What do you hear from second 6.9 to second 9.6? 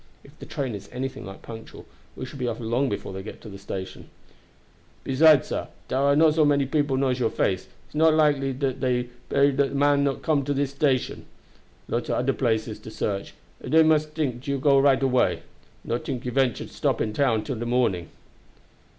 knows your face, and it not likely de bery man